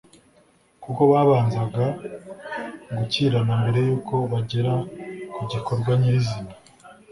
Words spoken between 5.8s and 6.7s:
nyirizina